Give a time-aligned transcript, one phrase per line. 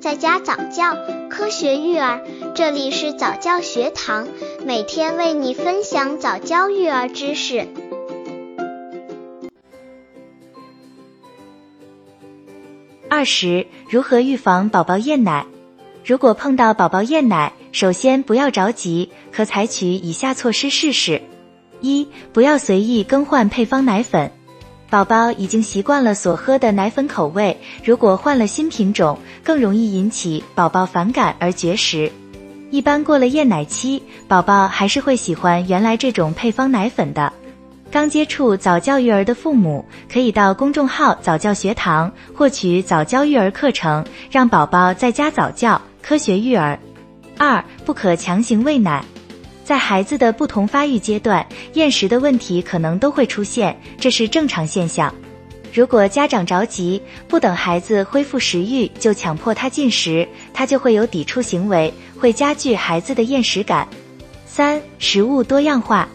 [0.00, 0.96] 在家早教，
[1.28, 2.22] 科学育儿，
[2.54, 4.28] 这里是早教学堂，
[4.64, 7.66] 每天为你分享早教育儿知识。
[13.10, 15.44] 二十，如何预防宝宝厌奶？
[16.04, 21.20] 如果碰到宝宝厌奶，首先不要着急，可采取以下措施试试：
[21.80, 24.30] 一、不要随意更换配方奶粉。
[24.90, 32.10] 宝宝已经习惯了所喝的奶粉口味，如果换了新品种，更容易引起宝宝反感而绝食。
[32.70, 37.30] 一般过了厌奶期，宝宝还是会喜欢原来这种配方奶粉的。
[37.90, 46.78] 刚接触早教育儿的父母，可以到公众号早教学堂获取早教育儿课程，让宝宝在家早教，科学育儿。
[47.36, 49.04] 二，不可强行喂奶。
[49.68, 55.14] 在孩子的不同发育阶段，厌食的问题可能都会出现，这是正常现象。
[55.74, 63.86] 如果家长着急，不等孩子恢复食欲就强迫他进食，他就会有抵触行为，会加剧孩子的厌食感。
[64.46, 66.08] 三、食物多样化，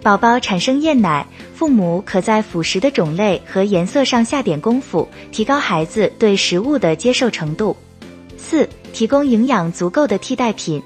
[0.00, 7.76] 宝宝产生厌奶，父母可在辅食的种类和颜色上下点功夫，提高孩子对食物的接受程度。
[8.38, 10.80] 四、提供营养足够的替代品。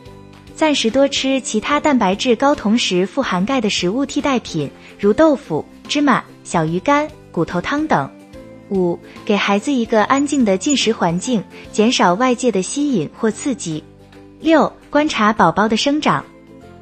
[0.57, 8.11] 暂时多吃其他蛋白质高、同时富含钙的食物替代品，如豆腐、芝麻、小鱼干、骨头汤等。
[8.71, 13.85] 五、给孩子一个安静的进食环境，减少外界的吸引或刺激。
[14.41, 16.25] 六、观察宝宝的生长。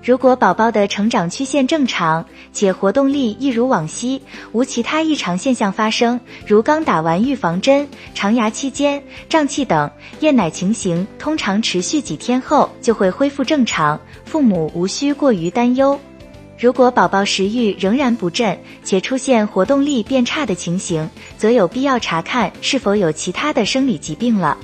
[0.04, 4.20] 如果宝宝的成长曲线正常，且活动力一如往昔，
[4.52, 15.98] 无其他异常现象发生，如刚打完预防针、长牙期间胀气等，厌奶情形通常持续几天后就会恢复正常，父母无需过于担忧。
[16.58, 24.58] 如果宝宝食欲仍然不振，且出现活动力变差的情形，则有必要查看是否有其他的生理疾病了。